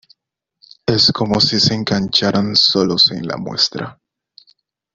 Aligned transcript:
es 0.87 1.11
como 1.11 1.39
si 1.39 1.59
se 1.59 1.75
engancharan 1.75 2.55
solos 2.55 3.11
en 3.11 3.27
la 3.27 3.37
muestra. 3.37 4.01